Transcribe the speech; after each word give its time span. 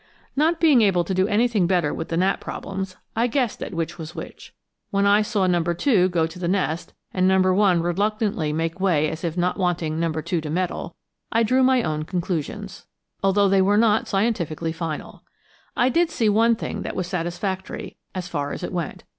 Not 0.35 0.59
being 0.59 0.81
able 0.81 1.03
to 1.03 1.13
do 1.13 1.27
anything 1.27 1.67
better 1.67 1.93
with 1.93 2.07
the 2.09 2.17
gnat 2.17 2.41
problems, 2.41 2.95
I 3.15 3.27
guessed 3.27 3.61
at 3.61 3.75
which 3.75 3.99
was 3.99 4.15
which 4.15 4.51
when 4.89 5.05
I 5.05 5.21
saw 5.21 5.45
No. 5.45 5.61
2 5.61 6.09
go 6.09 6.25
to 6.25 6.39
the 6.39 6.47
nest 6.47 6.95
and 7.13 7.27
No. 7.27 7.39
1 7.39 7.83
reluctantly 7.83 8.51
make 8.51 8.79
way 8.79 9.11
as 9.11 9.23
if 9.23 9.37
not 9.37 9.57
wanting 9.59 9.99
No. 9.99 10.11
2 10.11 10.41
to 10.41 10.49
meddle, 10.49 10.95
I 11.31 11.43
drew 11.43 11.61
my 11.61 11.83
own 11.83 12.01
conclusions, 12.05 12.87
although 13.23 13.47
they 13.47 13.61
were 13.61 13.77
not 13.77 14.07
scientifically 14.07 14.71
final. 14.71 15.21
I 15.77 15.89
did 15.89 16.09
see 16.09 16.29
one 16.29 16.55
thing 16.55 16.81
that 16.81 16.95
was 16.95 17.05
satisfactory, 17.05 17.95
as 18.15 18.27
far 18.27 18.53
as 18.53 18.63
it 18.63 18.73
went. 18.73 19.03